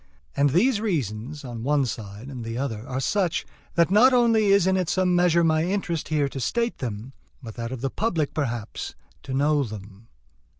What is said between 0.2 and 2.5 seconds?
And these reasons, on one side and